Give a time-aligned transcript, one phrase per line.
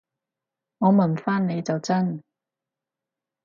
[0.79, 2.23] 我問返你就真